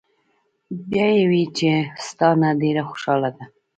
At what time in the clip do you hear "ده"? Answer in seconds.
3.35-3.43